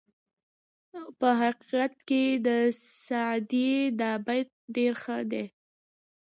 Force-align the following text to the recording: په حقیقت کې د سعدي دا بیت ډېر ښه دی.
په 1.19 1.27
حقیقت 1.41 1.93
کې 2.09 2.23
د 2.47 2.49
سعدي 3.07 3.71
دا 3.99 4.11
بیت 4.25 4.49
ډېر 4.75 4.93
ښه 5.03 5.17
دی. 5.31 5.45